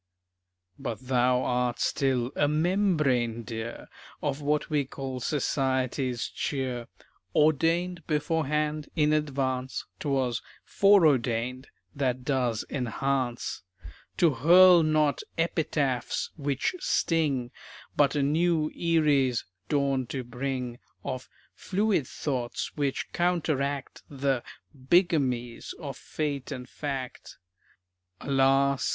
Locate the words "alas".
28.19-28.89